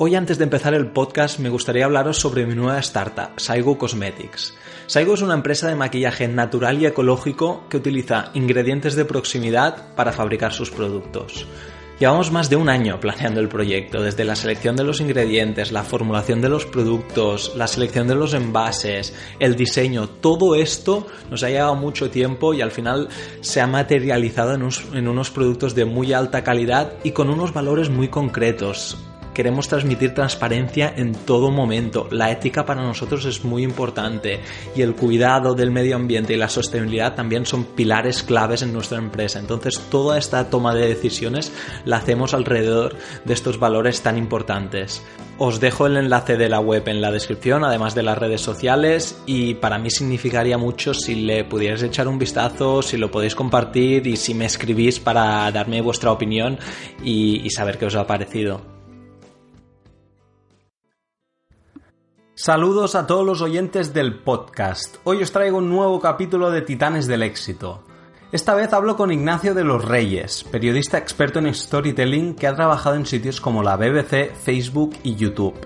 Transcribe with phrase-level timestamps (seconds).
[0.00, 4.54] Hoy antes de empezar el podcast me gustaría hablaros sobre mi nueva startup, Saigo Cosmetics.
[4.86, 10.12] Saigo es una empresa de maquillaje natural y ecológico que utiliza ingredientes de proximidad para
[10.12, 11.48] fabricar sus productos.
[11.98, 15.82] Llevamos más de un año planeando el proyecto, desde la selección de los ingredientes, la
[15.82, 21.50] formulación de los productos, la selección de los envases, el diseño, todo esto nos ha
[21.50, 23.08] llevado mucho tiempo y al final
[23.40, 28.06] se ha materializado en unos, productos de muy alta calidad y con unos valores muy
[28.06, 28.96] concretos
[29.38, 32.08] queremos transmitir transparencia en todo momento.
[32.10, 34.40] La ética para nosotros es muy importante
[34.74, 38.98] y el cuidado del medio ambiente y la sostenibilidad también son pilares claves en nuestra
[38.98, 39.38] empresa.
[39.38, 41.52] Entonces toda esta toma de decisiones
[41.84, 45.04] la hacemos alrededor de estos valores tan importantes.
[45.38, 49.22] Os dejo el enlace de la web en la descripción, además de las redes sociales,
[49.24, 54.04] y para mí significaría mucho si le pudierais echar un vistazo, si lo podéis compartir
[54.08, 56.58] y si me escribís para darme vuestra opinión
[57.04, 58.77] y, y saber qué os ha parecido.
[62.40, 64.98] Saludos a todos los oyentes del podcast.
[65.02, 67.82] Hoy os traigo un nuevo capítulo de Titanes del Éxito.
[68.30, 72.94] Esta vez hablo con Ignacio de los Reyes, periodista experto en storytelling que ha trabajado
[72.94, 75.56] en sitios como la BBC, Facebook y YouTube.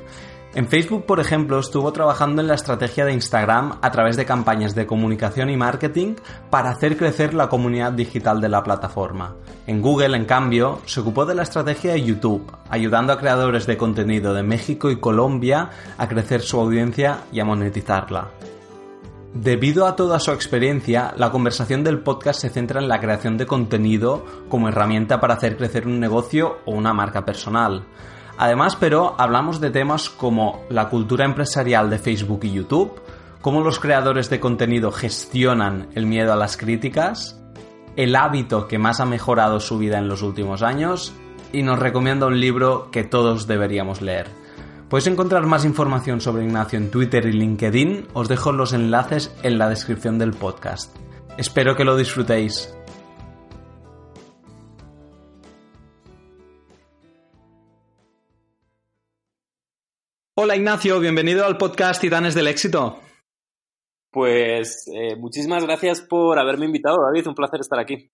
[0.54, 4.74] En Facebook, por ejemplo, estuvo trabajando en la estrategia de Instagram a través de campañas
[4.74, 6.16] de comunicación y marketing
[6.50, 9.34] para hacer crecer la comunidad digital de la plataforma.
[9.66, 13.78] En Google, en cambio, se ocupó de la estrategia de YouTube, ayudando a creadores de
[13.78, 18.28] contenido de México y Colombia a crecer su audiencia y a monetizarla.
[19.32, 23.46] Debido a toda su experiencia, la conversación del podcast se centra en la creación de
[23.46, 27.86] contenido como herramienta para hacer crecer un negocio o una marca personal.
[28.38, 33.00] Además, pero hablamos de temas como la cultura empresarial de Facebook y YouTube,
[33.40, 37.40] cómo los creadores de contenido gestionan el miedo a las críticas,
[37.96, 41.12] el hábito que más ha mejorado su vida en los últimos años
[41.52, 44.26] y nos recomienda un libro que todos deberíamos leer.
[44.88, 49.58] Podéis encontrar más información sobre Ignacio en Twitter y LinkedIn, os dejo los enlaces en
[49.58, 50.94] la descripción del podcast.
[51.38, 52.74] Espero que lo disfrutéis.
[60.34, 63.02] Hola Ignacio, bienvenido al podcast Titanes del Éxito.
[64.10, 67.26] Pues eh, muchísimas gracias por haberme invitado, David.
[67.26, 68.10] Un placer estar aquí.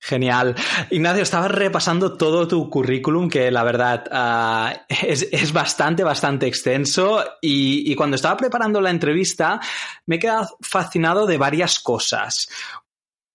[0.00, 0.56] Genial.
[0.90, 7.22] Ignacio, estaba repasando todo tu currículum, que la verdad uh, es, es, bastante, bastante extenso.
[7.40, 9.60] Y, y, cuando estaba preparando la entrevista,
[10.06, 12.48] me he quedado fascinado de varias cosas.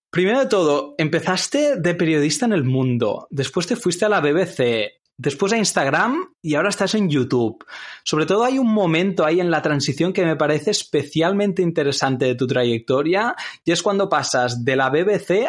[0.09, 5.04] Primero de todo, empezaste de periodista en el mundo, después te fuiste a la BBC,
[5.17, 7.65] después a Instagram y ahora estás en YouTube.
[8.03, 12.35] Sobre todo hay un momento ahí en la transición que me parece especialmente interesante de
[12.35, 15.47] tu trayectoria y es cuando pasas de la BBC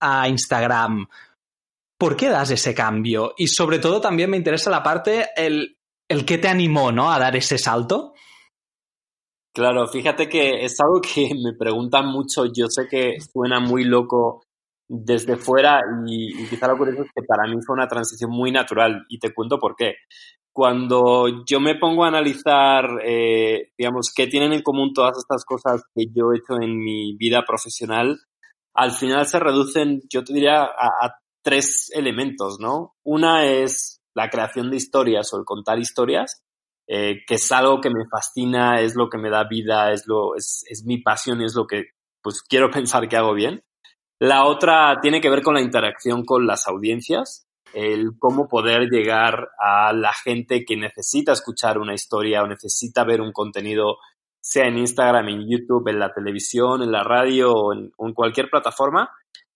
[0.00, 1.06] a, Instagram.
[1.98, 3.34] ¿Por qué das ese cambio?
[3.38, 5.78] Y sobre todo también me interesa la parte, el,
[6.08, 7.10] el que te animó, ¿no?
[7.10, 8.12] A dar ese salto.
[9.54, 12.44] Claro, fíjate que es algo que me preguntan mucho.
[12.44, 14.42] Yo sé que suena muy loco
[14.88, 18.52] desde fuera y, y, quizá lo curioso es que para mí fue una transición muy
[18.52, 19.94] natural y te cuento por qué.
[20.52, 25.82] Cuando yo me pongo a analizar, eh, digamos, qué tienen en común todas estas cosas
[25.94, 28.18] que yo he hecho en mi vida profesional,
[28.74, 32.94] al final se reducen, yo te diría, a, a tres elementos, ¿no?
[33.04, 36.42] Una es la creación de historias o el contar historias,
[36.88, 40.36] eh, que es algo que me fascina, es lo que me da vida, es, lo,
[40.36, 41.90] es, es mi pasión y es lo que
[42.22, 43.62] pues quiero pensar que hago bien.
[44.18, 49.50] La otra tiene que ver con la interacción con las audiencias, el cómo poder llegar
[49.58, 53.98] a la gente que necesita escuchar una historia o necesita ver un contenido,
[54.40, 59.10] sea en Instagram, en YouTube, en la televisión, en la radio o en, cualquier plataforma.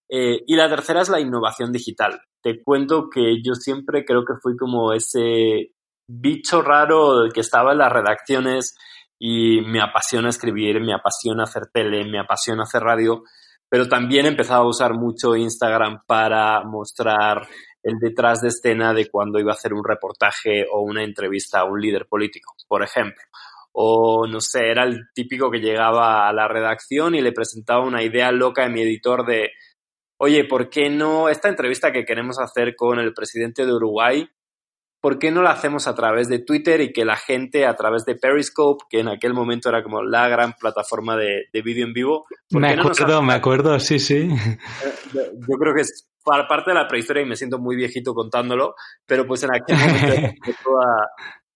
[0.09, 2.21] Eh, y la tercera es la innovación digital.
[2.43, 5.73] Te cuento que yo siempre creo que fui como ese
[6.07, 8.77] bicho raro que estaba en las redacciones
[9.19, 13.23] y me apasiona escribir, me apasiona hacer tele, me apasiona hacer radio
[13.71, 17.47] pero también he empezado a usar mucho Instagram para mostrar
[17.83, 21.65] el detrás de escena de cuando iba a hacer un reportaje o una entrevista a
[21.65, 23.23] un líder político, por ejemplo.
[23.73, 28.03] O no sé, era el típico que llegaba a la redacción y le presentaba una
[28.03, 29.53] idea loca a mi editor de,
[30.19, 34.29] oye, ¿por qué no esta entrevista que queremos hacer con el presidente de Uruguay?
[35.01, 38.05] ¿Por qué no la hacemos a través de Twitter y que la gente a través
[38.05, 41.93] de Periscope, que en aquel momento era como la gran plataforma de, de vídeo en
[41.93, 42.27] vivo?
[42.51, 44.29] Me acuerdo, me acuerdo, sí, sí.
[44.29, 48.75] Eh, yo creo que es parte de la prehistoria y me siento muy viejito contándolo,
[49.07, 50.33] pero pues en aquel momento
[50.65, 51.09] toda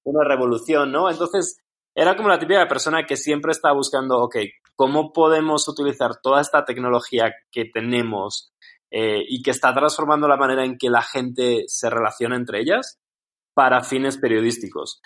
[0.05, 1.11] una revolución, ¿no?
[1.11, 1.59] Entonces,
[1.95, 4.37] era como la típica persona que siempre está buscando, ok,
[4.75, 8.53] ¿cómo podemos utilizar toda esta tecnología que tenemos
[8.91, 12.99] eh, y que está transformando la manera en que la gente se relaciona entre ellas
[13.55, 15.01] para fines periodísticos.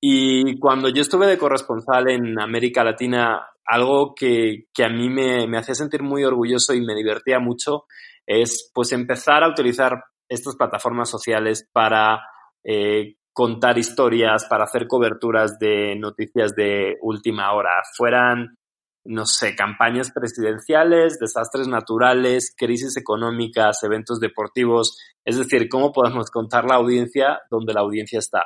[0.00, 5.58] Y cuando yo estuve de corresponsal en América Latina, algo que, a mí me, me,
[5.58, 7.84] hacía sentir muy orgulloso y me divertía mucho
[8.26, 12.20] es pues empezar a utilizar estas plataformas sociales para
[12.64, 18.56] eh, contar historias, para hacer coberturas de noticias de última hora, fueran,
[19.04, 26.64] no sé, campañas presidenciales, desastres naturales, crisis económicas, eventos deportivos, es decir, cómo podemos contar
[26.64, 28.44] la audiencia donde la audiencia está.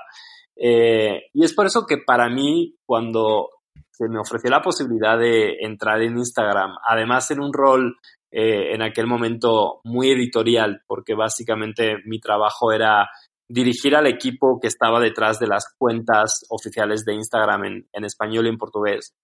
[0.56, 3.50] Eh, y es por eso que para mí, cuando
[3.90, 7.96] se me ofreció la posibilidad de entrar en Instagram, además en un rol
[8.30, 13.08] eh, en aquel momento muy editorial, porque básicamente mi trabajo era
[13.48, 18.48] dirigir al equipo que estaba detrás de las cuentas oficiales de Instagram en, español y
[18.50, 19.14] en portugués.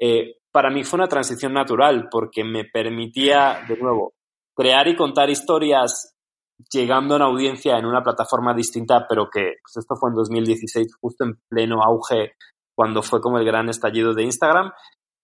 [0.00, 4.14] Eh, para mí fue una transición natural porque me permitía, de nuevo,
[4.54, 6.14] crear y contar historias
[6.72, 10.96] llegando a una audiencia en una plataforma distinta, pero que pues esto fue en 2016,
[11.00, 12.34] justo en pleno auge,
[12.74, 14.72] cuando fue como el gran estallido de Instagram,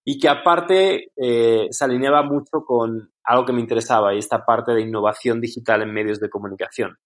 [0.05, 4.73] y que aparte eh, se alineaba mucho con algo que me interesaba, y esta parte
[4.73, 6.97] de innovación digital en medios de comunicación.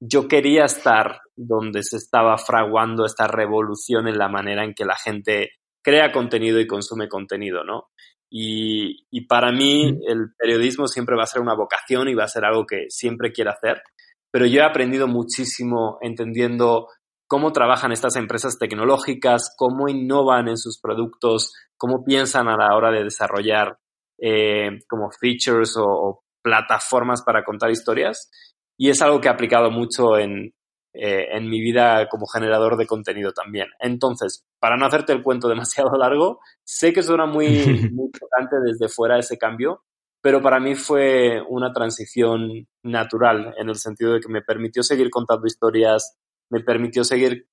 [0.00, 4.96] Yo quería estar donde se estaba fraguando esta revolución en la manera en que la
[4.96, 5.50] gente
[5.82, 7.88] crea contenido y consume contenido, ¿no?
[8.30, 12.44] Y, para mí el periodismo siempre va a ser una vocación y va a ser
[12.44, 13.82] algo que siempre quiero hacer,
[14.30, 16.88] pero yo he aprendido muchísimo entendiendo
[17.26, 22.90] cómo trabajan estas empresas tecnológicas, cómo innovan en sus productos, cómo piensan a la hora
[22.90, 23.78] de desarrollar
[24.20, 28.30] eh, como features o plataformas para contar historias
[28.78, 30.54] y es algo que he aplicado mucho en,
[31.00, 33.68] eh, en mi vida como generador de contenido también.
[33.78, 37.46] Entonces, para no hacerte el cuento demasiado largo, sé que suena muy,
[37.92, 39.84] muy importante desde fuera ese cambio,
[40.20, 45.08] pero para mí fue una transición natural en el sentido de que me permitió seguir
[45.10, 46.18] contando historias,
[46.50, 47.46] me permitió seguir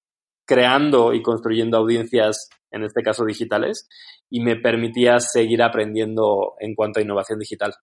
[0.45, 3.88] creando y construyendo audiencias, en este caso digitales,
[4.30, 7.75] y me permitía seguir aprendiendo en cuanto a innovación digital.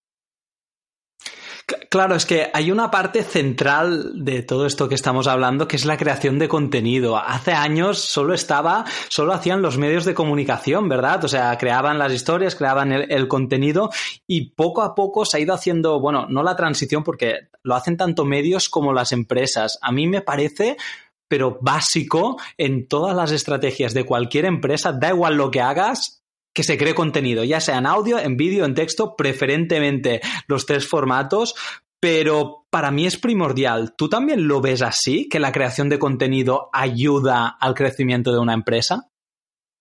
[1.92, 5.84] Claro, es que hay una parte central de todo esto que estamos hablando, que es
[5.84, 7.18] la creación de contenido.
[7.18, 11.22] Hace años solo estaba, solo hacían los medios de comunicación, ¿verdad?
[11.22, 13.90] O sea, creaban las historias, creaban el, contenido
[14.26, 17.98] y poco a poco se ha ido haciendo, bueno, no la transición porque lo hacen
[17.98, 19.78] tanto medios como las empresas.
[19.82, 20.78] A mí me parece
[21.28, 26.22] pero básico en todas las estrategias de cualquier empresa, da igual lo que hagas,
[26.54, 30.86] que se cree contenido, ya sea en audio, en vídeo, en texto, preferentemente los tres
[30.86, 31.54] formatos,
[32.02, 33.94] pero para mí es primordial.
[33.96, 38.54] ¿Tú también lo ves así, que la creación de contenido ayuda al crecimiento de una
[38.54, 39.08] empresa?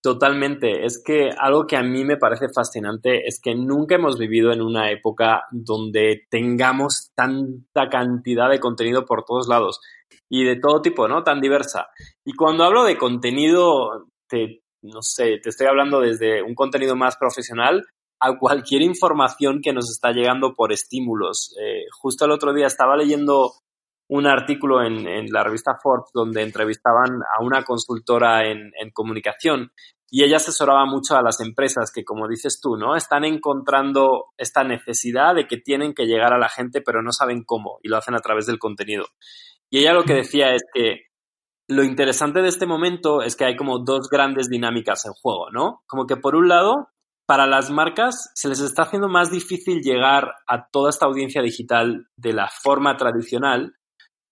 [0.00, 0.84] Totalmente.
[0.86, 4.62] Es que algo que a mí me parece fascinante es que nunca hemos vivido en
[4.62, 9.80] una época donde tengamos tanta cantidad de contenido por todos lados
[10.30, 11.24] y de todo tipo, ¿no?
[11.24, 11.88] Tan diversa.
[12.24, 17.16] Y cuando hablo de contenido, te, no sé, te estoy hablando desde un contenido más
[17.16, 17.84] profesional
[18.22, 21.56] a cualquier información que nos está llegando por estímulos.
[21.60, 23.52] Eh, justo el otro día estaba leyendo
[24.08, 29.72] un artículo en, la revista Forbes donde entrevistaban a una consultora en, en, comunicación
[30.08, 32.94] y ella asesoraba mucho a las empresas que, como dices tú, ¿no?
[32.94, 37.42] Están encontrando esta necesidad de que tienen que llegar a la gente pero no saben
[37.44, 39.06] cómo y lo hacen a través del contenido.
[39.70, 41.06] Y ella lo que decía es que
[41.68, 45.82] lo interesante de este momento es que hay como dos grandes dinámicas en juego, ¿no?
[45.86, 46.88] Como que por un lado,
[47.32, 52.06] para las marcas se les está haciendo más difícil llegar a toda esta audiencia digital
[52.14, 53.74] de la forma tradicional,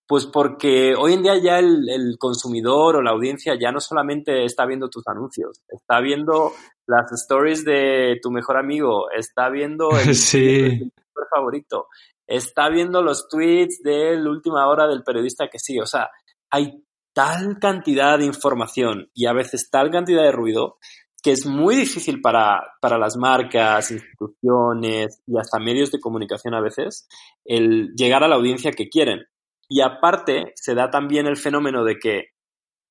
[0.06, 4.66] pues porque hoy en día ya el, consumidor o la audiencia ya no solamente está
[4.66, 6.52] viendo tus anuncios, está viendo
[6.86, 10.92] las stories de tu mejor amigo, está viendo el, sí.
[11.34, 11.86] favorito,
[12.26, 16.10] está viendo los tweets de la última hora del periodista que sí, o sea,
[16.50, 20.76] hay tal cantidad de información y a veces tal cantidad de ruido
[21.22, 26.60] que es muy difícil para, para, las marcas, instituciones y hasta medios de comunicación a
[26.60, 27.08] veces
[27.44, 29.26] el llegar a la audiencia que quieren.
[29.68, 32.24] Y aparte se da también el fenómeno de que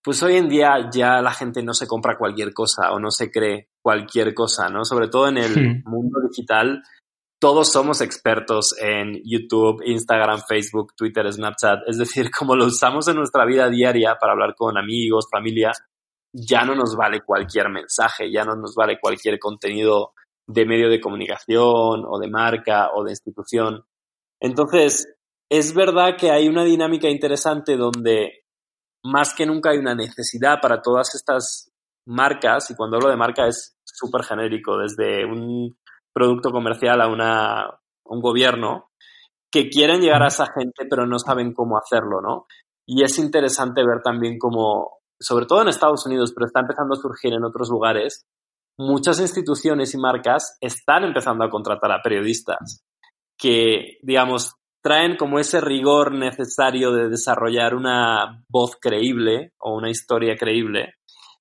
[0.02, 3.30] pues hoy en día ya la gente no se compra cualquier cosa o no se
[3.30, 4.86] cree cualquier cosa, ¿no?
[4.86, 5.90] Sobre todo en el hmm.
[5.90, 6.82] mundo digital
[7.40, 11.88] todos somos expertos en YouTube, Instagram, Facebook, Twitter, Snapchat.
[11.88, 15.72] Es decir, como lo usamos en nuestra vida diaria para hablar con amigos, familia,
[16.34, 20.14] ya no nos vale cualquier mensaje, ya no nos vale cualquier contenido
[20.48, 23.84] de medio de comunicación o de marca o de institución.
[24.40, 25.16] Entonces,
[25.50, 28.44] es verdad que hay una dinámica interesante donde
[29.04, 31.72] más que nunca hay una necesidad para todas estas
[32.06, 35.78] marcas, y cuando hablo de marca es súper genérico, desde un
[36.14, 38.90] producto comercial a, una, un gobierno
[39.52, 42.46] que quieren llegar a esa gente pero no saben cómo hacerlo, ¿no?
[42.86, 47.02] Y es interesante ver también cómo, sobre todo en Estados Unidos, pero está empezando a
[47.02, 48.26] surgir en otros lugares,
[48.78, 52.84] muchas instituciones y marcas están empezando a contratar a periodistas
[53.38, 60.38] que, digamos, traen como ese rigor necesario de desarrollar una voz creíble o una historia
[60.38, 60.94] creíble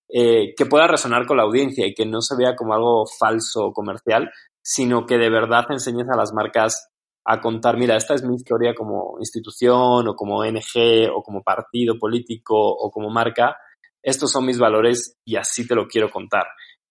[0.08, 3.66] eh, que pueda resonar con la audiencia y que no se vea como algo falso
[3.66, 4.30] o comercial,
[4.62, 6.88] sino que de verdad enseñes a las marcas
[7.24, 11.98] a contar, mira, esta es mi historia como institución o como ONG o como partido
[11.98, 13.56] político o como marca,
[14.02, 16.46] estos son mis valores y así te lo quiero contar.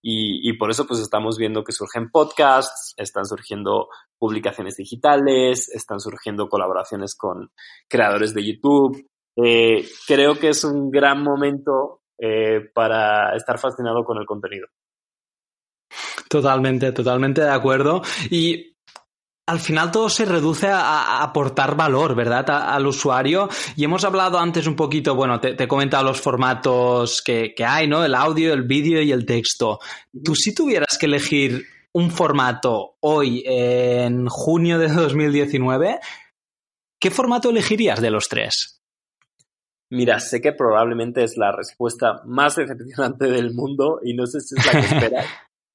[0.09, 6.47] Y, por eso pues estamos viendo que surgen podcasts, están surgiendo publicaciones digitales, están surgiendo
[6.47, 7.51] colaboraciones con
[7.89, 9.05] creadores de YouTube.
[9.35, 14.67] Eh, creo que es un gran momento eh, para estar fascinado con el contenido.
[16.29, 18.01] Totalmente, totalmente de acuerdo.
[18.29, 18.76] Y
[19.47, 22.49] al final todo se reduce a, aportar valor, ¿verdad?
[22.49, 23.47] al usuario.
[23.77, 28.03] Y hemos hablado antes un poquito, bueno, te, he comentado los formatos que, hay, ¿no?
[28.03, 29.79] El audio, el vídeo y el texto.
[30.23, 35.99] Tú si tuvieras que elegir un formato hoy, en junio de 2019,
[36.99, 38.81] ¿qué formato elegirías de los tres?
[39.89, 44.55] Mira, sé que probablemente es la respuesta más decepcionante del mundo y no sé si
[44.59, 45.25] es la que esperas.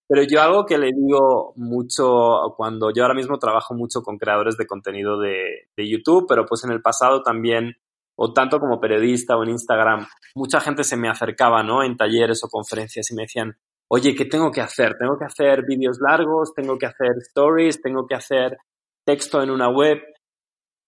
[0.08, 4.56] Pero yo algo que le digo mucho cuando yo ahora mismo trabajo mucho con creadores
[4.56, 7.74] de contenido de, YouTube, pero pues en el pasado también,
[8.16, 11.82] o tanto como periodista o en Instagram, mucha gente se me acercaba, ¿no?
[11.82, 13.56] En talleres o conferencias y me decían,
[13.88, 14.96] oye, ¿qué tengo que hacer?
[14.98, 16.52] ¿Tengo que hacer vídeos largos?
[16.54, 17.80] ¿Tengo que hacer stories?
[17.80, 18.58] ¿Tengo que hacer
[19.04, 19.98] texto en una web?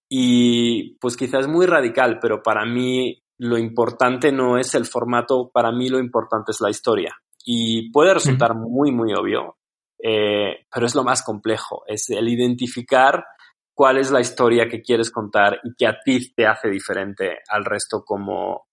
[0.09, 5.51] Y pues quizás es muy radical, pero para mí lo importante no es el formato,
[5.53, 7.17] para mí lo importante es la historia.
[7.45, 9.59] Y puede resultar muy, muy obvio,
[10.03, 13.25] eh, pero es lo más complejo, es el identificar
[13.75, 17.65] cuál es la historia que quieres contar y que a ti te hace diferente al
[17.65, 18.67] resto como,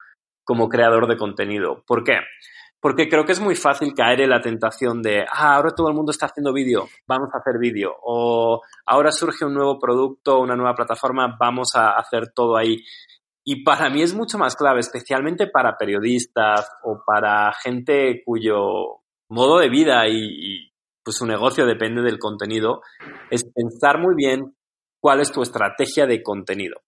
[0.43, 1.83] como creador de contenido.
[1.85, 2.19] ¿Por qué?
[2.79, 5.93] Porque creo que es muy fácil caer en la tentación de, ah, ahora todo el
[5.93, 7.95] mundo está haciendo vídeo, vamos a hacer vídeo.
[8.03, 12.83] O ahora surge un nuevo producto, una nueva plataforma, vamos a hacer todo ahí.
[13.43, 19.59] Y para mí es mucho más clave, especialmente para periodistas o para gente cuyo modo
[19.59, 20.71] de vida y,
[21.03, 22.81] pues su negocio depende del contenido,
[23.31, 24.55] es pensar muy bien
[24.99, 26.81] cuál es tu estrategia de contenido.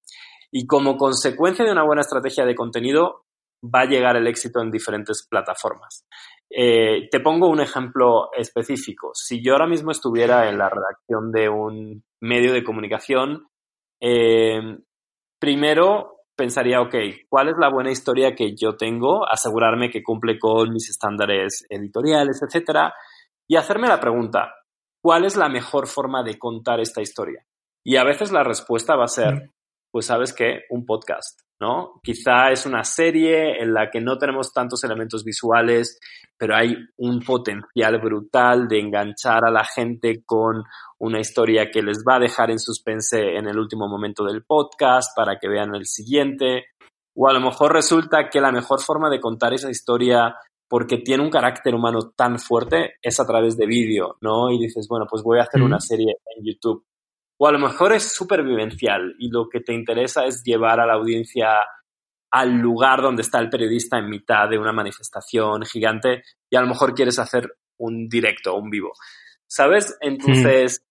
[0.51, 3.25] Y como consecuencia de una buena estrategia de contenido,
[3.63, 6.05] va a llegar el éxito en diferentes plataformas.
[6.50, 9.12] Eh, te pongo un ejemplo específico.
[9.15, 13.48] Si yo ahora mismo estuviera en la redacción de un medio de comunicación,
[14.00, 14.77] eh,
[15.39, 16.95] primero pensaría, ok,
[17.29, 19.27] ¿cuál es la buena historia que yo tengo?
[19.29, 22.93] Asegurarme que cumple con mis estándares editoriales, etcétera,
[23.47, 24.53] y hacerme la pregunta,
[25.01, 27.45] ¿cuál es la mejor forma de contar esta historia?
[27.85, 29.51] Y a veces la respuesta va a ser,
[29.91, 31.41] pues sabes qué, un podcast.
[31.63, 32.01] ¿No?
[32.03, 35.98] Quizá es una serie en la que no tenemos tantos elementos visuales,
[36.38, 40.62] pero hay un potencial brutal de enganchar a la gente con
[41.00, 45.15] una historia que les va a dejar en suspense en el último momento del podcast
[45.15, 46.65] para que vean el siguiente.
[47.15, 50.36] O a lo mejor resulta que la mejor forma de contar esa historia
[50.67, 54.51] porque tiene un carácter humano tan fuerte es a través de vídeo, ¿no?
[54.51, 56.84] Y dices, bueno, pues voy a hacer una serie en YouTube
[57.43, 60.93] o a lo mejor es supervivencial y lo que te interesa es llevar a la
[60.93, 61.50] audiencia
[62.31, 66.67] al lugar donde está el periodista en mitad de una manifestación gigante y a lo
[66.67, 68.93] mejor quieres hacer un directo, un vivo.
[69.45, 69.97] ¿Sabes?
[70.00, 70.85] Entonces,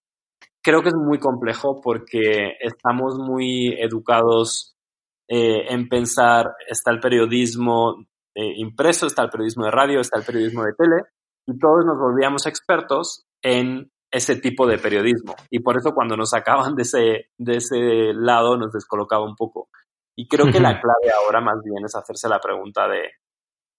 [0.62, 4.76] creo que es muy complejo porque estamos muy educados
[5.28, 8.04] eh, en pensar, está el periodismo
[8.35, 10.97] eh, impreso, está el periodismo de radio, está el periodismo de tele,
[11.47, 15.35] y todos nos volvíamos expertos en ese tipo de periodismo.
[15.50, 19.69] Y por eso cuando nos sacaban de ese, de ese lado nos descolocaba un poco.
[20.14, 23.00] Y creo que la clave ahora más bien es hacerse la pregunta de,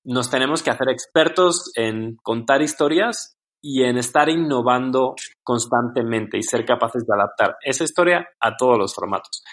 [0.04, 6.66] nos tenemos que hacer expertos en contar historias y en estar innovando constantemente y ser
[6.66, 9.44] capaces de adaptar esa historia a todos los formatos.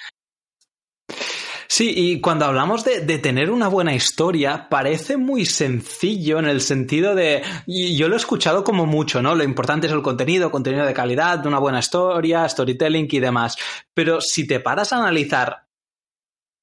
[1.73, 7.15] Sí, y cuando hablamos de, tener una buena historia, parece muy sencillo en el sentido
[7.15, 9.37] de, yo lo he escuchado como mucho, ¿no?
[9.37, 13.57] Lo importante es el contenido, contenido de calidad, una buena historia, storytelling y demás.
[13.95, 15.69] Pero si te paras a analizar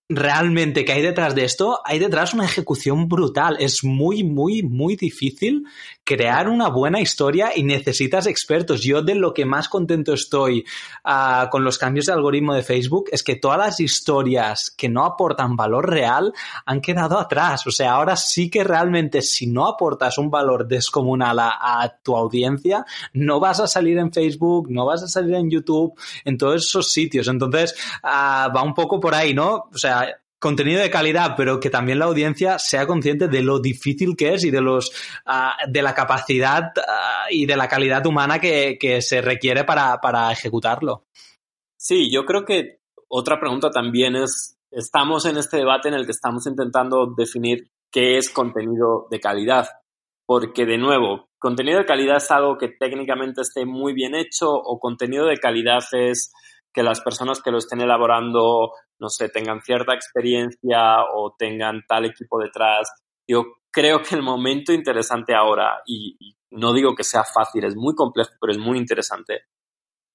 [0.10, 3.56] realmente que hay detrás de esto, hay detrás una ejecución brutal.
[3.62, 5.64] Es muy, muy, muy difícil
[6.08, 8.82] crear una buena historia y necesitas expertos.
[8.82, 10.64] Yo de lo que más contento estoy
[11.04, 15.04] ah, con los cambios de algoritmo de Facebook es que todas las historias que no
[15.04, 16.34] aportan valor real
[16.66, 17.68] han quedado atrás.
[17.68, 22.86] O sea, ahora sí que realmente si no aportas un valor descomunal a, tu audiencia,
[23.12, 26.90] no vas a salir en Facebook, no vas a salir en YouTube, en todos esos
[26.90, 27.28] sitios.
[27.28, 29.68] Entonces, ah, va un poco por ahí, ¿no?
[29.74, 30.08] O sea,
[30.40, 34.44] contenido de calidad, pero que también la audiencia sea consciente de lo difícil que es
[34.44, 34.90] y de los
[35.26, 40.00] uh, de la capacidad uh, y de la calidad humana que, que se requiere para,
[40.00, 41.06] para, ejecutarlo.
[41.78, 46.12] Sí, yo creo que otra pregunta también es, estamos en este debate en el que
[46.12, 49.68] estamos intentando definir qué es contenido de calidad,
[50.26, 54.80] porque de nuevo, contenido de calidad es algo que técnicamente esté muy bien hecho o
[54.80, 56.32] contenido de calidad es
[56.74, 62.06] que las personas que lo estén elaborando, no sé, tengan cierta experiencia o tengan tal
[62.06, 62.90] equipo detrás.
[63.28, 67.76] Yo creo que el momento interesante ahora, y, y no digo que sea fácil, es
[67.76, 69.42] muy complejo, pero es muy interesante,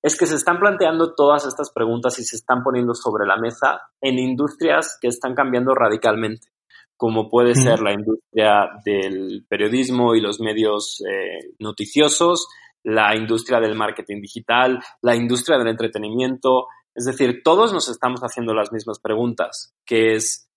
[0.03, 3.83] es que se están planteando todas estas preguntas y se están poniendo sobre la mesa
[4.01, 6.49] en industrias que están cambiando radicalmente,
[6.97, 12.49] como puede ser la industria del periodismo y los medios eh, noticiosos,
[12.85, 16.67] la industria del marketing digital, la industria del entretenimiento.
[16.95, 20.49] Es decir, todos nos estamos haciendo las mismas preguntas, que es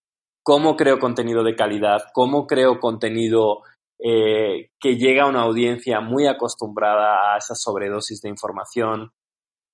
[0.44, 3.64] cómo creo contenido de calidad, cómo creo contenido
[4.00, 9.12] eh, que llega a una audiencia muy acostumbrada a esa sobredosis de información,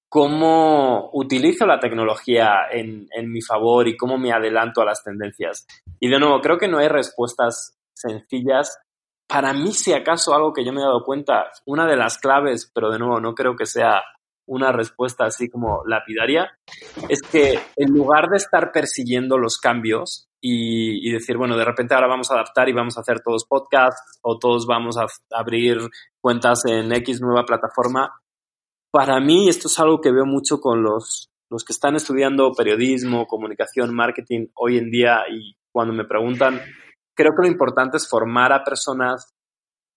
[0.09, 5.65] cómo utilizo la tecnología en, en, mi favor y cómo me adelanto a las tendencias.
[5.99, 8.77] Y de nuevo, creo que no hay respuestas sencillas
[9.31, 12.69] para mí, si acaso algo que yo me he dado cuenta, una de las claves,
[12.73, 14.01] pero de nuevo no creo que sea
[14.45, 16.51] una respuesta así como lapidaria,
[17.07, 22.07] es que en lugar de estar persiguiendo los cambios y, decir, bueno, de repente ahora
[22.07, 25.77] vamos a adaptar y vamos a hacer todos podcasts o todos vamos a abrir
[26.19, 28.11] cuentas en X nueva plataforma,
[28.91, 33.27] para mí esto es algo que veo mucho con los, los que están estudiando periodismo,
[33.27, 36.59] comunicación, marketing hoy en día y cuando me preguntan
[37.15, 39.33] creo que lo importante es formar a personas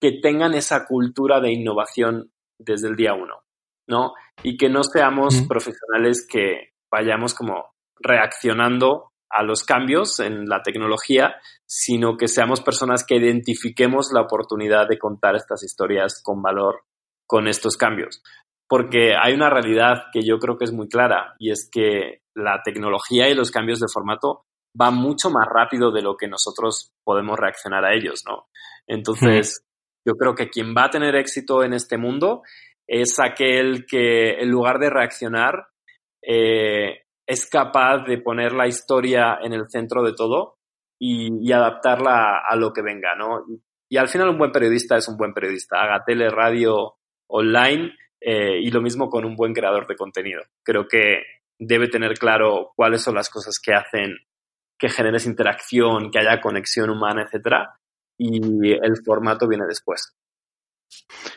[0.00, 3.42] que tengan esa cultura de innovación desde el día uno,
[3.88, 4.12] ¿no?
[4.42, 5.48] Y que no seamos mm.
[5.48, 11.36] profesionales que vayamos como reaccionando a los cambios en la tecnología,
[11.66, 16.84] sino que seamos personas que identifiquemos la oportunidad de contar estas historias con valor
[17.26, 18.22] con estos cambios.
[18.68, 22.60] Porque hay una realidad que yo creo que es muy clara y es que la
[22.64, 24.44] tecnología y los cambios de formato
[24.80, 28.46] va mucho más rápido de lo que nosotros podemos reaccionar a ellos, ¿no?
[28.86, 29.64] Entonces,
[30.04, 32.42] yo creo que quien va a tener éxito en este mundo
[32.86, 35.68] es aquel que, en lugar de reaccionar,
[36.22, 40.58] eh, es capaz de poner la historia en el centro de todo
[40.98, 43.44] y, y adaptarla a, a, lo que venga, ¿no?
[43.48, 46.96] Y, y, al final un buen periodista es un buen periodista, haga tele, radio,
[47.28, 50.42] online eh, y lo mismo con un buen creador de contenido.
[50.62, 51.22] Creo que
[51.58, 54.16] debe tener claro cuáles son las cosas que hacen
[54.78, 57.78] que generes interacción, que haya conexión humana, etcétera,
[58.18, 60.14] y el formato viene después.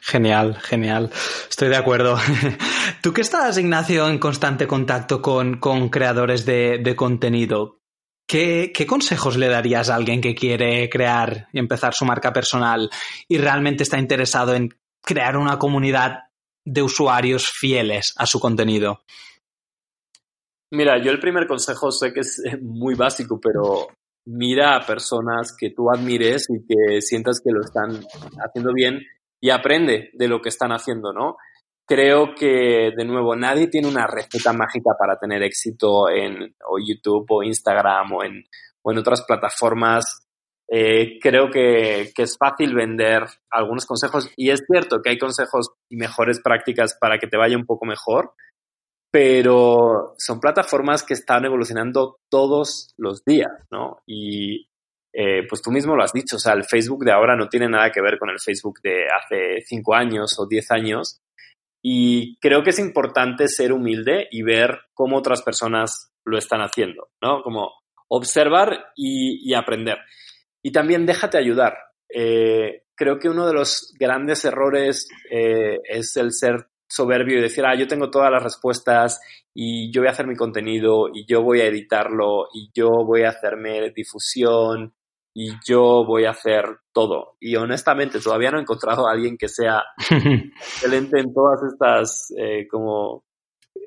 [0.02, 1.12] Genial, genial.
[1.50, 2.18] Estoy de acuerdo.
[3.02, 7.80] Tú que estás, Ignacio, en constante contacto con, con creadores de, de contenido,
[8.28, 12.90] ¿qué, ¿qué, consejos le darías a alguien que quiere crear y empezar su marca personal
[13.28, 14.70] y realmente está interesado en
[15.02, 16.26] crear una comunidad
[16.64, 19.02] de usuarios fieles a su contenido?
[20.72, 23.88] Mira, yo el primer consejo sé que es muy básico, pero
[24.26, 28.02] mira a personas que tú admires y que sientas que lo están
[28.46, 29.00] haciendo bien
[29.40, 31.38] y aprende de lo que están haciendo, ¿no?
[31.86, 37.26] Creo que, de nuevo, nadie tiene una receta mágica para tener éxito en o YouTube
[37.30, 38.44] o Instagram o en,
[38.82, 40.28] o en otras plataformas.
[40.70, 45.70] Eh, creo que, que, es fácil vender algunos consejos y es cierto que hay consejos
[45.88, 48.34] y mejores prácticas para que te vaya un poco mejor,
[49.18, 54.04] pero son plataformas que están evolucionando todos los días, ¿no?
[54.06, 54.70] Y
[55.12, 57.68] eh, pues tú mismo lo has dicho, o sea, el Facebook de ahora no tiene
[57.68, 61.20] nada que ver con el Facebook de hace cinco años o diez años.
[61.84, 67.08] Y creo que es importante ser humilde y ver cómo otras personas lo están haciendo,
[67.20, 67.42] ¿no?
[67.42, 67.72] Como
[68.10, 69.98] observar y, y aprender.
[70.62, 71.76] Y también déjate ayudar.
[72.08, 77.66] Eh, creo que uno de los grandes errores eh, es el ser soberbio y decir,
[77.66, 79.20] ah, yo tengo todas las respuestas
[79.54, 83.24] y yo voy a hacer mi contenido y yo voy a editarlo y yo voy
[83.24, 84.94] a hacerme difusión
[85.34, 87.36] y yo voy a hacer todo.
[87.40, 92.68] Y honestamente todavía no he encontrado a alguien que sea excelente en todas estas eh,
[92.68, 93.24] como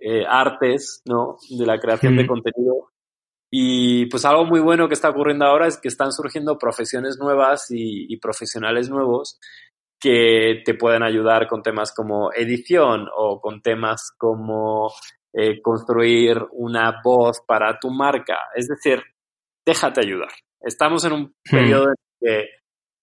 [0.01, 1.39] eh, artes, ¿no?
[1.59, 2.91] De la creación de contenido.
[3.51, 7.67] Y pues algo muy bueno que está ocurriendo ahora es que están surgiendo profesiones nuevas
[7.71, 9.41] y, y profesionales nuevos
[10.01, 14.91] que te pueden ayudar con temas como edición o con temas como
[15.33, 18.49] eh, construir una voz para tu marca.
[18.55, 19.03] Es decir,
[19.67, 20.31] déjate ayudar.
[20.61, 21.51] Estamos en un hmm.
[21.51, 22.49] periodo en que,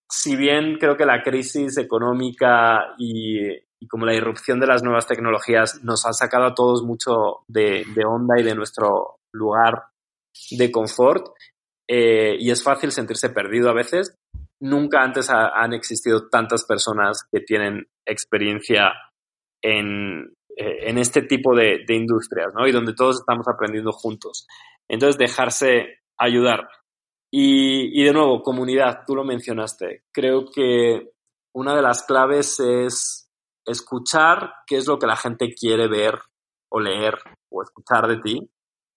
[0.09, 5.07] si bien creo que la crisis económica y, y, como la irrupción de las nuevas
[5.07, 9.83] tecnologías nos ha sacado a todos mucho de, de onda y de nuestro lugar
[10.51, 11.27] de confort,
[11.89, 14.15] eh, y es fácil sentirse perdido a veces.
[14.59, 18.91] Nunca antes han existido tantas personas que tienen experiencia
[19.61, 22.67] en, eh, en este tipo de, industrias, ¿no?
[22.67, 24.47] Y donde todos estamos aprendiendo juntos.
[24.87, 26.67] Entonces, dejarse ayudar.
[27.31, 30.03] Y, y de nuevo, comunidad, tú lo mencionaste.
[30.11, 31.11] Creo que
[31.53, 33.29] una de las claves es
[33.65, 36.17] escuchar qué es lo que la gente quiere ver
[36.71, 37.15] o leer
[37.51, 38.39] o escuchar de ti,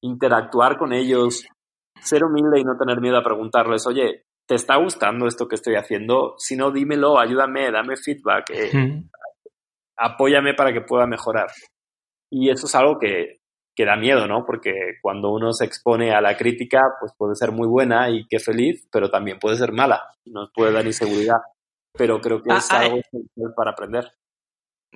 [0.03, 1.45] interactuar con ellos,
[2.01, 5.77] ser humilde y no tener miedo a preguntarles, oye, ¿te está gustando esto que estoy
[5.77, 6.35] haciendo?
[6.37, 8.51] Si no, dímelo, ayúdame, dame feedback.
[8.51, 9.01] Eh,
[9.97, 11.47] apóyame para que pueda mejorar.
[12.33, 13.43] Y eso es algo que,
[13.77, 14.45] que da miedo, ¿no?
[14.45, 18.41] Porque cuando uno se expone a la crítica, pues puede ser muy buena y qué
[18.41, 21.39] feliz, pero también puede ser mala, nos puede dar inseguridad.
[21.97, 24.11] Pero creo que ah, es algo esencial para aprender.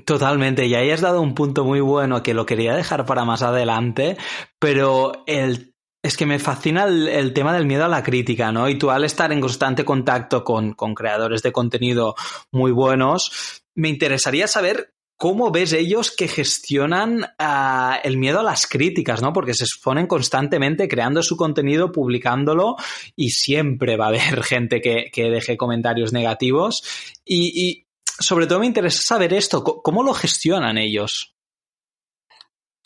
[0.05, 3.45] Totalmente, y ahí has dado un punto muy bueno que lo quería dejar para más
[3.45, 4.17] adelante,
[4.59, 5.74] pero el
[6.05, 8.69] es que me fascina el, tema del miedo a la crítica, ¿no?
[8.69, 12.15] Y tú al estar en constante contacto con, con creadores de contenido
[12.53, 18.67] muy buenos, me interesaría saber cómo ves ellos que gestionan ah, el miedo a las
[18.67, 19.33] críticas, ¿no?
[19.33, 22.77] Porque se exponen constantemente creando su contenido, publicándolo
[23.17, 26.83] y siempre va a haber gente que, deje comentarios negativos.
[27.25, 27.87] Y,
[28.21, 31.35] sobre todo me interesa saber esto, ¿cómo lo gestionan ellos?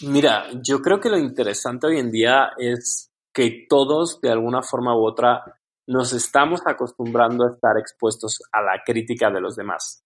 [0.02, 3.07] Mira, yo creo que lo interesante hoy en día es
[3.38, 5.44] que todos, de alguna forma u otra,
[5.86, 10.02] nos estamos acostumbrando a estar expuestos a la crítica de los demás.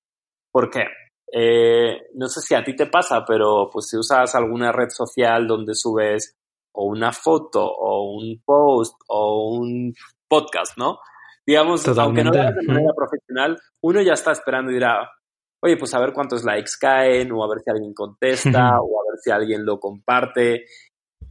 [0.52, 0.84] ¿Por qué?
[1.32, 5.46] Eh, no sé si a ti te pasa, pero pues si usas alguna red social
[5.46, 6.36] donde subes
[6.74, 9.94] o una foto o un post o un
[10.28, 10.98] podcast, ¿no?
[11.46, 15.10] Digamos, aunque no lo hagas de manera profesional, uno ya está esperando y dirá,
[15.62, 19.10] oye, pues a ver cuántos likes caen o a ver si alguien contesta o a
[19.10, 20.66] ver si alguien lo comparte.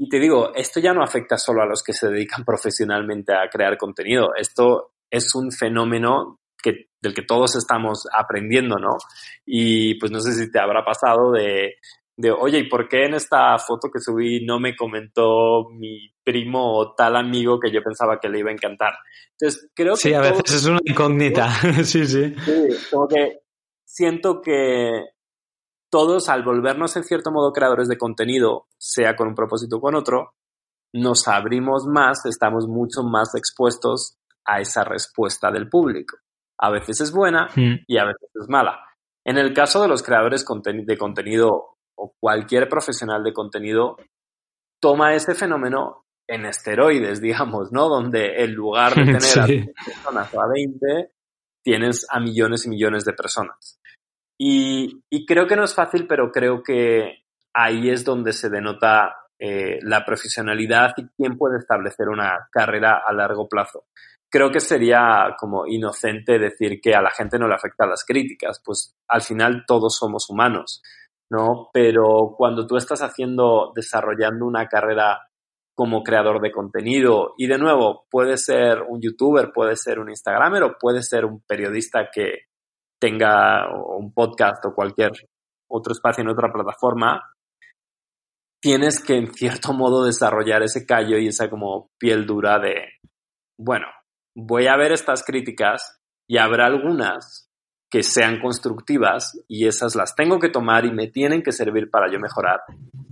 [0.03, 3.47] Y te digo, esto ya no afecta solo a los que se dedican profesionalmente a
[3.47, 4.29] crear contenido.
[4.35, 8.97] Esto es un fenómeno que, del que todos estamos aprendiendo, ¿no?
[9.45, 11.75] Y pues no sé si te habrá pasado de,
[12.17, 16.79] de, oye, ¿y por qué en esta foto que subí no me comentó mi primo
[16.79, 18.93] o tal amigo que yo pensaba que le iba a encantar?
[19.39, 19.99] Entonces, creo que...
[19.99, 21.47] Sí, a veces es una incógnita,
[21.83, 22.33] sí, sí.
[22.43, 23.41] Sí, como que
[23.85, 25.09] siento que
[25.91, 29.93] todos, al volvernos en cierto modo creadores de contenido, sea con un propósito o con
[29.93, 30.33] otro,
[30.93, 36.17] nos abrimos más, estamos mucho más expuestos a esa respuesta del público.
[36.57, 37.83] A veces es buena hmm.
[37.87, 38.79] y a veces es mala.
[39.25, 43.97] En el caso de los creadores de contenido o cualquier profesional de contenido,
[44.79, 47.89] toma ese fenómeno en esteroides, digamos, ¿no?
[47.89, 51.11] Donde en lugar de tener a 10 personas o a 20,
[51.63, 53.80] tienes a millones y millones de personas.
[54.43, 59.77] Y, creo que no es fácil, pero creo que ahí es donde se denota eh,
[59.83, 63.85] la profesionalidad y quién puede establecer una carrera a largo plazo
[64.31, 68.61] creo que sería como inocente decir que a la gente no le afectan las críticas,
[68.63, 70.81] pues al final todos somos humanos,
[71.29, 71.69] ¿no?
[71.73, 75.19] Pero cuando tú estás haciendo, desarrollando una carrera
[75.75, 80.63] como creador de contenido, y de nuevo, puede ser un youtuber, puede ser un instagramer
[80.63, 82.50] o puede ser un periodista que
[83.01, 85.11] tenga un podcast o cualquier
[85.67, 87.33] otro espacio en otra plataforma,
[88.61, 92.75] tienes que en cierto modo desarrollar ese callo y esa como piel dura de,
[93.57, 93.87] bueno,
[94.35, 97.49] voy a ver estas críticas y habrá algunas
[97.89, 102.09] que sean constructivas y esas las tengo que tomar y me tienen que servir para
[102.09, 102.61] yo mejorar,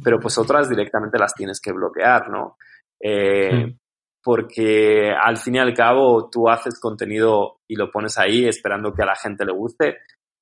[0.02, 2.56] pero pues otras directamente las tienes que bloquear, ¿no?
[3.02, 3.76] Eh,
[4.24, 9.04] porque al fin y al cabo tú haces contenido y lo pones ahí esperando que
[9.04, 9.98] a la gente le guste.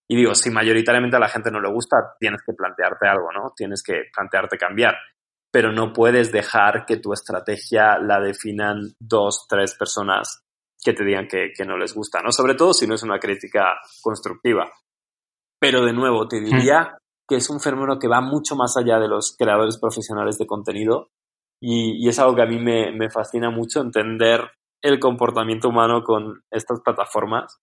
[0.10, 3.52] Y digo, si mayoritariamente a la gente no le gusta, tienes que plantearte algo, ¿no?
[3.56, 4.96] Tienes que plantearte cambiar.
[5.52, 10.44] Pero no puedes dejar que tu estrategia la definan dos, tres personas
[10.84, 12.32] que te digan que, no les gusta, ¿no?
[12.32, 14.72] Sobre todo si no es una crítica constructiva.
[15.60, 19.10] Pero de nuevo, te diría que es un fenómeno que va mucho más allá de
[19.10, 21.10] los creadores profesionales de contenido
[21.60, 24.50] y, es algo que a mí me, fascina mucho entender
[24.82, 27.60] el comportamiento humano con estas plataformas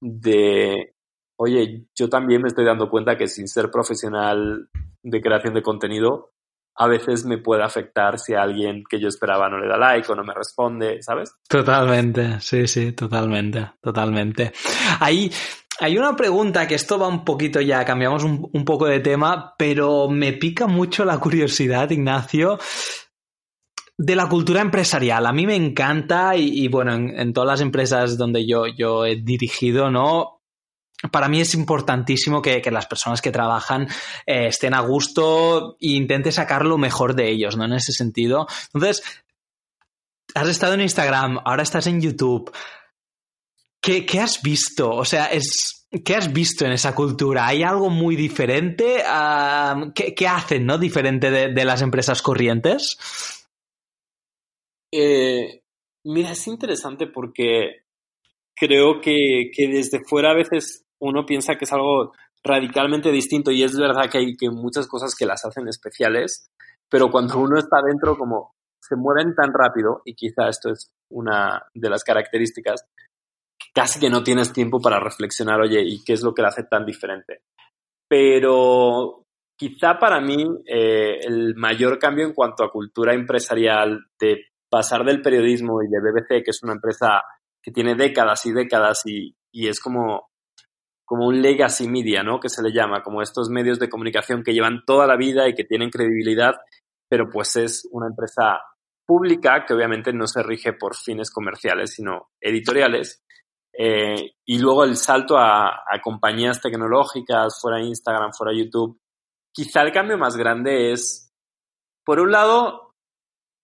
[0.00, 0.94] de,
[1.38, 4.68] oye, yo también me estoy dando cuenta que sin ser profesional
[5.02, 6.32] de creación de contenido,
[6.78, 10.14] a veces me puede afectar si alguien que yo esperaba no le da like o
[10.14, 11.34] no me responde, ¿sabes?
[11.48, 14.52] Totalmente, sí, sí, totalmente, totalmente.
[15.00, 15.30] Ahí
[15.78, 20.08] hay una pregunta que esto va un poquito ya, cambiamos un, poco de tema, pero
[20.08, 22.58] me pica mucho la curiosidad, Ignacio,
[23.98, 25.26] de la cultura empresarial.
[25.26, 29.90] A mí me encanta y, bueno, en, todas las empresas donde yo, yo he dirigido,
[29.90, 30.36] ¿no?
[31.12, 33.86] para mí es importantísimo que, las personas que trabajan
[34.24, 37.66] eh, estén a gusto e intente sacar lo mejor de ellos, ¿no?
[37.66, 38.46] En ese sentido.
[38.72, 39.02] Entonces,
[40.34, 42.50] has estado en Instagram, ahora estás en YouTube.
[43.80, 44.90] ¿Qué, qué has visto?
[44.90, 47.46] O sea, es, ¿qué has visto en esa cultura?
[47.46, 49.04] ¿Hay algo muy diferente?
[49.06, 50.78] Uh, ¿qué, ¿qué, hacen, no?
[50.78, 52.96] Diferente de, de las empresas corrientes.
[54.92, 55.62] Eh,
[56.04, 57.82] mira, es interesante porque
[58.54, 63.62] creo que, que, desde fuera a veces uno piensa que es algo radicalmente distinto y
[63.62, 66.48] es verdad que hay que muchas cosas que las hacen especiales,
[66.88, 71.62] pero cuando uno está dentro como se mueven tan rápido y quizá esto es una
[71.74, 72.84] de las características,
[73.74, 76.64] casi que no tienes tiempo para reflexionar, oye, ¿y qué es lo que la hace
[76.64, 77.40] tan diferente?
[78.08, 79.24] Pero
[79.58, 84.44] quizá para mí eh, el mayor cambio en cuanto a cultura empresarial de
[84.76, 87.22] pasar del periodismo y de BBC, que es una empresa
[87.62, 90.28] que tiene décadas y décadas y, y es como,
[91.02, 92.38] como un legacy media, ¿no?
[92.38, 95.54] Que se le llama, como estos medios de comunicación que llevan toda la vida y
[95.54, 96.56] que tienen credibilidad,
[97.08, 98.60] pero pues es una empresa
[99.06, 103.24] pública que obviamente no se rige por fines comerciales, sino editoriales.
[103.72, 109.00] Eh, y luego el salto a, a, compañías tecnológicas, fuera Instagram, fuera YouTube.
[109.54, 111.32] Quizá el cambio más grande es,
[112.04, 112.85] por un lado,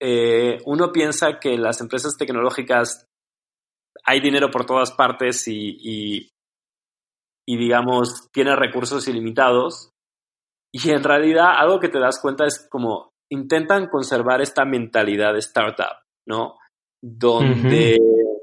[0.05, 3.07] eh, uno piensa que las empresas tecnológicas
[4.05, 6.29] hay dinero por todas partes y, y,
[7.49, 9.91] y, digamos, tiene recursos ilimitados.
[10.75, 15.39] Y en realidad algo que te das cuenta es como intentan conservar esta mentalidad de
[15.39, 16.59] startup, ¿no?
[17.01, 18.43] Donde, uh -huh.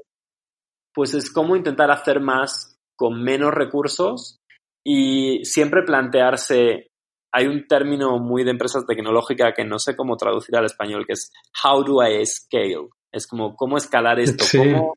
[0.94, 4.38] pues es como intentar hacer más con menos recursos
[4.86, 6.89] y siempre plantearse
[7.32, 11.12] hay un término muy de empresas tecnológicas que no sé cómo traducir al español, que
[11.14, 11.32] es
[11.64, 12.88] how do I scale?
[13.12, 14.58] Es como cómo escalar esto, sí.
[14.58, 14.94] cómo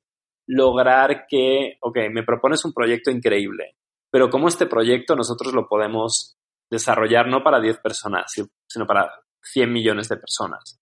[0.47, 3.75] lograr que, ok, me propones un proyecto increíble,
[4.11, 6.35] pero cómo este proyecto nosotros lo podemos
[6.69, 8.31] desarrollar no para 10 personas,
[8.67, 10.79] sino para 100 millones de personas,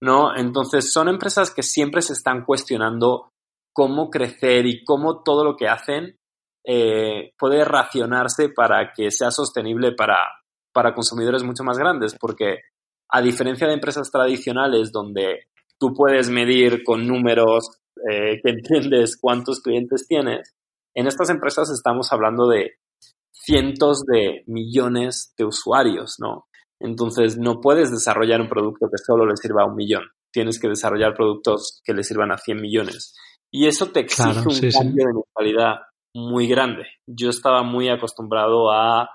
[0.00, 0.34] ¿no?
[0.36, 3.32] Entonces son empresas que siempre se están cuestionando
[3.72, 6.18] cómo crecer y cómo todo lo que hacen
[6.66, 10.24] eh, puede racionarse para que sea sostenible para,
[10.74, 12.58] para consumidores mucho más grandes, porque
[13.10, 15.46] a diferencia de empresas tradicionales donde
[15.78, 17.70] tú puedes medir con números
[18.10, 20.54] eh, que entiendes cuántos clientes tienes,
[20.94, 22.72] en estas empresas estamos hablando de
[23.32, 26.46] cientos de millones de usuarios, ¿no?
[26.80, 30.68] Entonces no puedes desarrollar un producto que solo le sirva a un millón, tienes que
[30.68, 33.14] desarrollar productos que le sirvan a 100 millones.
[33.52, 35.06] Y eso te exige claro, un sí, cambio sí.
[35.06, 35.74] de mentalidad
[36.14, 36.86] muy grande.
[37.06, 39.08] Yo estaba muy acostumbrado a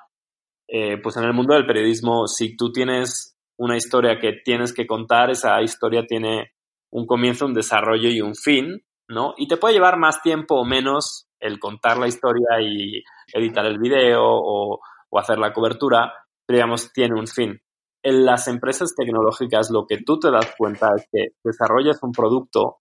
[0.72, 4.86] eh, pues en el mundo del periodismo, si tú tienes una historia que tienes que
[4.86, 6.52] contar, esa historia tiene
[6.92, 9.34] un comienzo, un desarrollo y un fin, ¿no?
[9.38, 13.02] Y te puede llevar más tiempo o menos el contar la historia y
[13.34, 14.80] editar el video o,
[15.10, 16.14] o hacer la cobertura,
[16.46, 17.60] pero digamos, tiene un fin.
[18.04, 22.78] En las empresas tecnológicas lo que tú te das cuenta es que desarrollas un producto,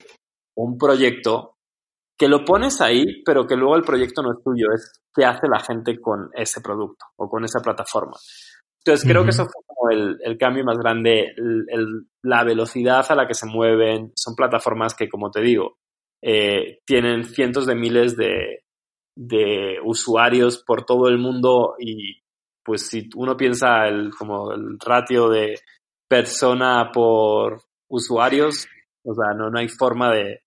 [0.56, 1.57] un proyecto
[2.18, 5.46] que lo pones ahí, pero que luego el proyecto no es tuyo, es qué hace
[5.48, 8.16] la gente con ese producto o con esa plataforma.
[8.84, 9.26] Entonces creo uh -huh.
[9.26, 13.26] que eso fue como el, el cambio más grande, el, el, la velocidad a la
[13.26, 15.78] que se mueven, son plataformas que, como te digo,
[16.20, 18.64] eh, tienen cientos de miles de,
[19.14, 22.20] de, usuarios por todo el mundo y
[22.64, 25.54] pues si uno piensa el, como el ratio de
[26.08, 28.66] persona por usuarios,
[29.04, 30.42] o sea, no, no hay forma de,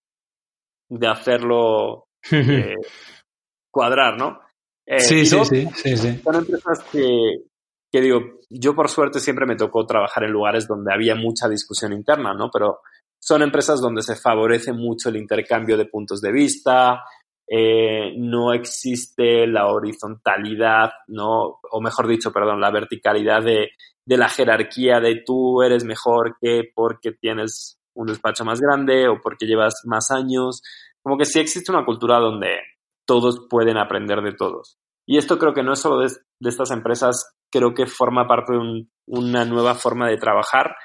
[0.92, 2.76] de hacerlo eh,
[3.72, 4.40] cuadrar, ¿no?
[4.86, 7.44] Eh, sí, sí, sí, sí, sí, Son empresas que,
[7.90, 11.94] que digo, yo por suerte siempre me tocó trabajar en lugares donde había mucha discusión
[11.94, 12.50] interna, ¿no?
[12.52, 12.80] Pero
[13.18, 17.04] son empresas donde se favorece mucho el intercambio de puntos de vista,
[17.48, 21.60] eh, no existe la horizontalidad, ¿no?
[21.72, 23.70] O mejor dicho, perdón, la verticalidad de,
[24.06, 29.20] de la jerarquía de tú eres mejor que porque tienes un despacho más grande o
[29.22, 30.62] porque llevas más años.
[31.02, 32.60] Como que sí existe una cultura donde
[33.06, 34.78] todos pueden aprender de todos.
[35.06, 36.10] Y esto creo que no es solo de,
[36.48, 40.76] estas empresas, creo que forma parte de un, una nueva forma de trabajar,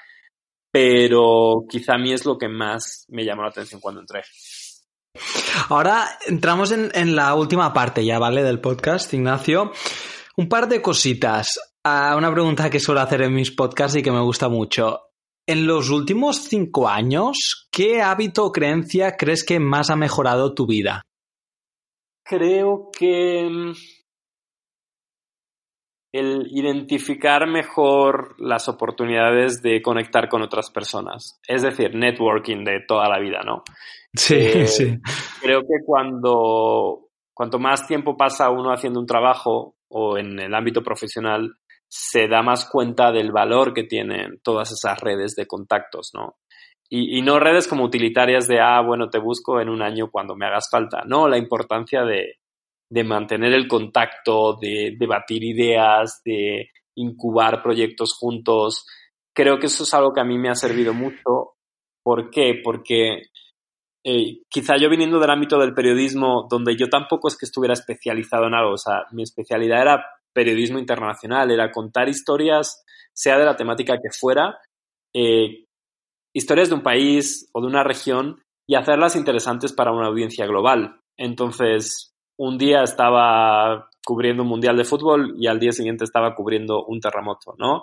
[0.72, 4.22] pero quizá a mí es lo que más me llamó la atención cuando entré.
[5.68, 8.42] Ahora entramos en, la última parte ya, ¿vale?
[8.42, 9.72] Del podcast, Ignacio.
[10.36, 11.58] Un par de cositas.
[11.84, 15.05] Uh, una pregunta que suelo hacer en mis podcasts y que me gusta mucho.
[15.48, 20.66] En los últimos cinco años, ¿qué hábito o creencia crees que más ha mejorado tu
[20.66, 21.02] vida?
[22.24, 23.46] Creo que
[26.12, 31.38] el identificar mejor las oportunidades de conectar con otras personas.
[31.46, 33.62] Es decir, networking de toda la vida, ¿no?
[34.12, 34.98] Sí, eh, sí.
[35.40, 40.82] Creo que cuando cuanto más tiempo pasa uno haciendo un trabajo o en el ámbito
[40.82, 41.54] profesional,
[41.98, 46.36] se da más cuenta del valor que tienen todas esas redes de contactos, ¿no?
[46.88, 50.46] Y, no redes como utilitarias de, ah, bueno, te busco en un año cuando me
[50.46, 51.02] hagas falta.
[51.04, 52.36] No, la importancia de,
[52.88, 58.86] de mantener el contacto, de debatir ideas, de incubar proyectos juntos.
[59.34, 61.56] Creo que eso es algo que a mí me ha servido mucho.
[62.04, 62.60] ¿Por qué?
[62.62, 63.22] Porque
[64.04, 68.46] eh, quizá yo viniendo del ámbito del periodismo, donde yo tampoco es que estuviera especializado
[68.46, 73.56] en algo, o sea, mi especialidad era periodismo internacional, era contar historias, sea de la
[73.56, 74.58] temática que fuera,
[75.14, 75.64] eh,
[76.34, 81.00] historias de un país o de una región y hacerlas interesantes para una audiencia global.
[81.16, 86.84] Entonces, un día estaba cubriendo un mundial de fútbol y al día siguiente estaba cubriendo
[86.84, 87.82] un terremoto, ¿no?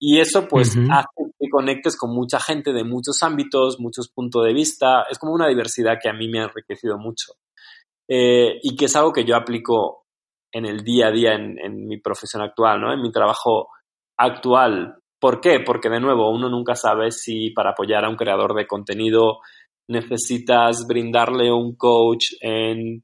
[0.00, 4.52] Y eso pues hace que conectes con mucha gente de muchos ámbitos, muchos puntos de
[4.52, 5.04] vista.
[5.08, 7.34] Es como una diversidad que a mí me ha enriquecido mucho.
[8.08, 10.01] Eh, y que es algo que yo aplico
[10.52, 12.92] en el día a día en, mi profesión actual, ¿no?
[12.92, 13.68] En mi trabajo
[14.16, 14.96] actual.
[15.18, 15.60] ¿Por qué?
[15.60, 19.40] Porque de nuevo, uno nunca sabe si para apoyar a un creador de contenido
[19.88, 23.02] necesitas brindarle un coach en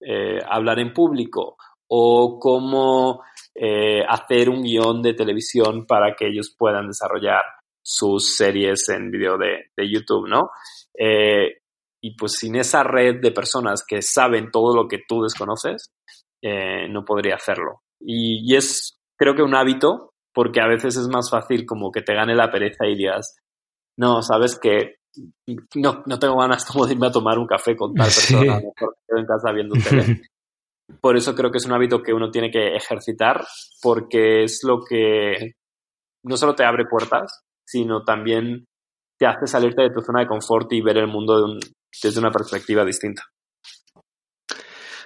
[0.00, 1.56] eh, hablar en público
[1.88, 3.22] o cómo
[3.54, 7.42] eh, hacer un guion de televisión para que ellos puedan desarrollar
[7.82, 10.50] sus series en video de, YouTube, ¿no?
[10.96, 11.60] Eh,
[12.02, 15.92] y pues sin esa red de personas que saben todo lo que tú desconoces,
[16.42, 17.82] no podría hacerlo.
[18.00, 22.14] Y, es, creo que un hábito, porque a veces es más fácil como que te
[22.14, 23.36] gane la pereza y digas,
[23.96, 24.96] no, sabes que
[25.74, 28.96] no, no tengo ganas como de irme a tomar un café con tal persona, mejor
[29.06, 30.22] quedo en casa viendo un tele.
[31.00, 33.44] Por eso creo que es un hábito que uno tiene que ejercitar,
[33.80, 35.52] porque es lo que
[36.24, 38.66] no solo te abre puertas, sino también
[39.16, 41.58] te hace salirte de tu zona de confort y ver el mundo
[42.02, 43.22] desde una perspectiva distinta.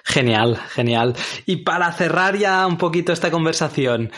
[0.05, 1.15] Genial, genial.
[1.45, 4.11] Y para cerrar ya un poquito esta conversación,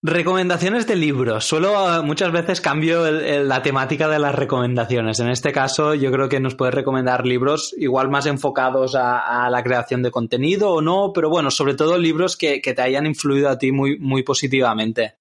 [0.00, 1.44] Recomendaciones de libros.
[1.44, 5.18] Suelo eh, muchas veces cambio la temática de las recomendaciones.
[5.18, 9.62] En este caso, yo creo que nos puedes recomendar libros igual más enfocados a, la
[9.64, 13.58] creación de contenido o no, pero bueno, sobre todo libros que, te hayan influido a
[13.58, 15.16] ti muy, muy positivamente.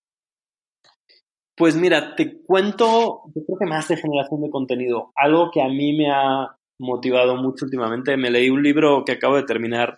[1.56, 5.12] Pues mira, te cuento, yo creo que más de generación de contenido.
[5.16, 8.18] Algo que a mí me ha motivado mucho últimamente.
[8.18, 9.98] Me leí un libro que acabo de terminar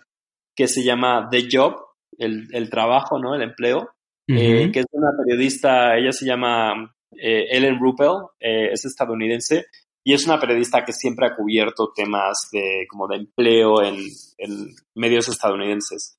[0.54, 1.76] que se llama The Job,
[2.18, 3.34] el, el trabajo, ¿no?
[3.34, 3.90] El empleo
[4.36, 9.66] eh, que es una periodista, ella se llama eh, Ellen Ruppel, eh, es estadounidense,
[10.04, 13.96] y es una periodista que siempre ha cubierto temas de, como de empleo en,
[14.38, 16.16] en medios estadounidenses.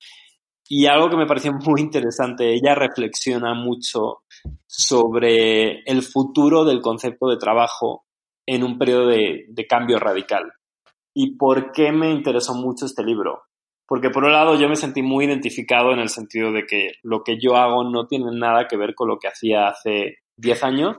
[0.68, 4.24] Y algo que me pareció muy interesante, ella reflexiona mucho
[4.66, 8.04] sobre el futuro del concepto de trabajo
[8.46, 10.52] en un periodo de, de, cambio radical.
[11.14, 13.42] ¿Y por qué me interesó mucho este libro?
[13.86, 17.22] Porque por un lado yo me sentí muy identificado en el sentido de que lo
[17.22, 20.96] que yo hago no tiene nada que ver con lo que hacía hace 10 años,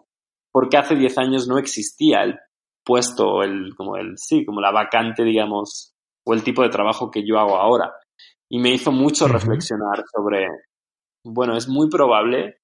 [0.51, 2.38] porque hace 10 años no existía el
[2.86, 5.93] puesto, el, como el, sí, como la vacante, digamos,
[6.25, 7.93] o el tipo de trabajo que yo hago ahora.
[8.49, 10.47] Y me hizo mucho reflexionar sobre,
[11.23, 12.58] bueno, es muy probable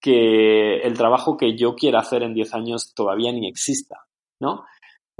[0.00, 4.06] que el trabajo que yo quiera hacer en 10 años todavía ni exista,
[4.40, 4.64] ¿no?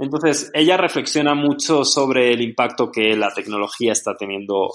[0.01, 4.69] Entonces, ella reflexiona mucho sobre el impacto que la tecnología está teniendo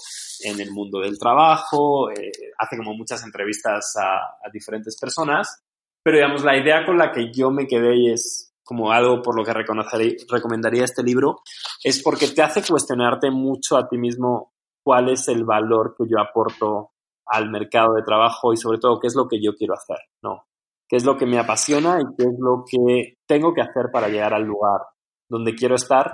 [0.45, 5.65] en el mundo del trabajo, eh, hace como muchas entrevistas a, diferentes personas,
[6.01, 9.37] pero digamos, la idea con la que yo me quedé y es como algo por
[9.37, 11.41] lo que recomendaría este libro,
[11.83, 14.53] es porque te hace cuestionarte mucho a ti mismo
[14.85, 16.93] cuál es el valor que yo aporto
[17.27, 20.47] al mercado de trabajo y sobre todo qué es lo que yo quiero hacer, ¿no?
[20.89, 24.09] ¿Qué es lo que me apasiona y qué es lo que tengo que hacer para
[24.09, 24.83] llegar al lugar
[25.29, 26.13] donde quiero estar,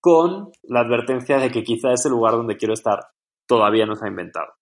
[0.00, 2.98] con la advertencia de que quizá ese lugar donde quiero estar
[3.46, 4.52] todavía no se ha inventado.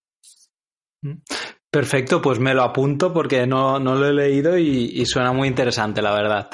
[1.03, 1.19] Mm.
[1.71, 6.13] Perfecto, pues me lo apunto porque no, lo he leído y, suena muy interesante, la
[6.13, 6.51] verdad.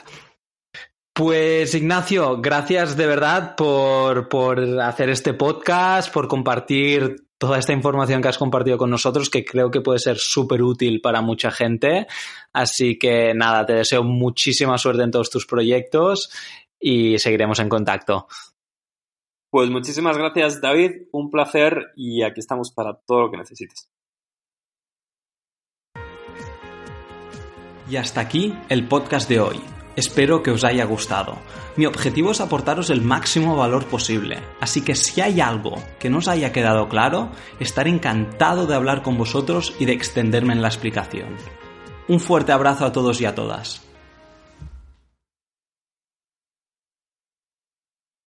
[1.14, 8.22] Pues Ignacio, gracias de verdad por, por, hacer este podcast, por compartir toda esta información
[8.22, 12.06] que has compartido con nosotros, que creo que puede ser súper útil para mucha gente.
[12.52, 16.30] Así que nada, te deseo muchísima suerte en todos tus proyectos
[16.80, 18.26] y seguiremos en contacto.
[19.50, 23.88] Pues muchísimas gracias David, un placer y aquí estamos para todo lo que necesites.
[27.88, 29.75] Y hasta aquí el podcast de hoy.
[29.97, 31.38] Espero que os haya gustado.
[31.77, 36.19] Mi objetivo es aportaros el máximo valor posible, así que si hay algo que no
[36.19, 37.31] os haya quedado claro,
[37.61, 41.37] estaré encantado de hablar con vosotros y de extenderme en la explicación.
[42.09, 43.85] Un fuerte abrazo a todos y a todas.